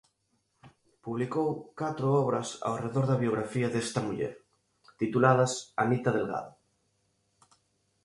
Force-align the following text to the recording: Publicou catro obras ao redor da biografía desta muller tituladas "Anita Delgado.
Publicou 1.05 1.49
catro 1.81 2.07
obras 2.23 2.49
ao 2.67 2.75
redor 2.83 3.05
da 3.07 3.21
biografía 3.23 3.67
desta 3.71 3.99
muller 4.07 4.33
tituladas 5.01 5.51
"Anita 5.83 6.09
Delgado. 6.17 6.51